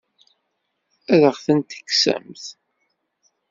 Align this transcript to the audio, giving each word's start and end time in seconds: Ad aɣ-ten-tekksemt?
Ad 1.13 1.21
aɣ-ten-tekksemt? 1.29 2.43